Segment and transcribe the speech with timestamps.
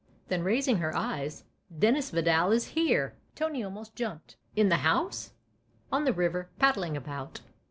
[0.29, 1.43] Then raising her eyes:"
[1.77, 5.33] Dennis Vidal is here." Tony almost jumped." In the house?""
[5.93, 7.41] On the river paddling about."